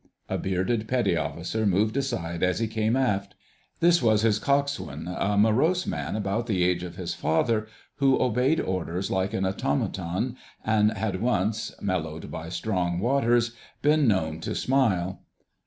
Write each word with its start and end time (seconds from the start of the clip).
A 0.27 0.39
bearded 0.39 0.87
petty 0.87 1.15
officer 1.15 1.63
moved 1.67 1.95
aside 1.95 2.41
as 2.41 2.57
he 2.57 2.65
came 2.67 2.95
aft. 2.95 3.35
This 3.81 4.01
was 4.01 4.23
his 4.23 4.39
Coxswain, 4.39 5.07
a 5.07 5.37
morose 5.37 5.85
man 5.85 6.15
about 6.15 6.47
the 6.47 6.63
age 6.63 6.81
of 6.81 6.95
his 6.95 7.13
father, 7.13 7.67
who 7.97 8.19
obeyed 8.19 8.59
orders 8.59 9.11
like 9.11 9.31
an 9.33 9.45
automaton, 9.45 10.37
and 10.65 10.91
had 10.97 11.21
once 11.21 11.71
(mellowed 11.83 12.31
by 12.31 12.49
strong 12.49 12.97
waters) 12.99 13.53
been 13.83 14.07
known 14.07 14.39
to 14.39 14.55
smile. 14.55 15.21